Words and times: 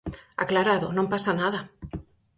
Aclarado, 0.43 0.87
non 0.97 1.11
pasa 1.13 1.31
nada. 1.41 1.59